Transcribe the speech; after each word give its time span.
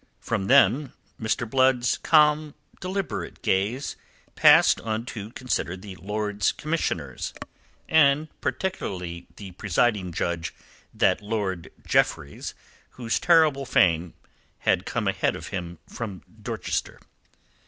From 0.19 0.47
them 0.47 0.93
Mr. 1.21 1.47
Blood's 1.47 1.99
calm, 1.99 2.55
deliberate 2.79 3.43
glance 3.43 3.95
passed 4.33 4.81
on 4.81 5.05
to 5.05 5.29
consider 5.33 5.77
the 5.77 5.95
Lords 5.97 6.51
Commissioners, 6.53 7.35
and 7.87 8.27
particularly 8.41 9.27
the 9.35 9.51
presiding 9.51 10.11
Judge, 10.11 10.55
that 10.91 11.21
Lord 11.21 11.71
Jeffreys, 11.85 12.55
whose 12.97 13.19
terrible 13.19 13.67
fame 13.67 14.15
had 14.61 14.87
come 14.87 15.07
ahead 15.07 15.35
of 15.35 15.49
him 15.49 15.77
from 15.87 16.23
Dorchester. 16.41 16.99